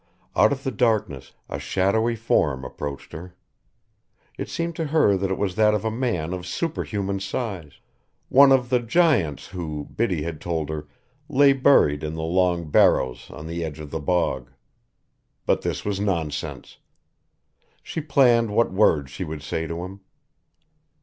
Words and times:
Out 0.35 0.51
of 0.51 0.63
the 0.63 0.71
darkness 0.71 1.33
a 1.47 1.59
shadowy 1.59 2.15
form 2.15 2.65
approached 2.65 3.11
her. 3.13 3.35
It 4.35 4.49
seemed 4.49 4.75
to 4.77 4.85
her 4.85 5.15
that 5.15 5.29
it 5.29 5.37
was 5.37 5.53
that 5.57 5.75
of 5.75 5.85
a 5.85 5.91
man 5.91 6.33
of 6.33 6.47
superhuman 6.47 7.19
size 7.19 7.73
one 8.27 8.51
of 8.51 8.69
the 8.69 8.79
giants 8.79 9.49
who, 9.49 9.85
Biddy 9.95 10.23
had 10.23 10.41
told 10.41 10.69
her, 10.69 10.87
lay 11.29 11.53
buried 11.53 12.03
in 12.03 12.15
the 12.15 12.23
long 12.23 12.71
barrows 12.71 13.29
on 13.29 13.45
the 13.45 13.63
edge 13.63 13.79
of 13.79 13.91
the 13.91 13.99
bog. 13.99 14.49
But 15.45 15.61
this 15.61 15.85
was 15.85 15.99
nonsense. 15.99 16.79
She 17.83 18.01
planned 18.01 18.49
what 18.55 18.71
words 18.73 19.11
she 19.11 19.23
would 19.23 19.43
say 19.43 19.67
to 19.67 19.83
him. 19.85 19.99